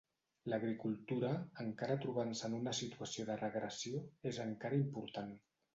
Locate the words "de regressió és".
3.31-4.45